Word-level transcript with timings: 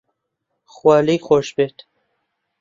خوا 0.73 0.95
لێی 1.05 1.19
خۆش 1.25 1.47
بێت 1.55 1.77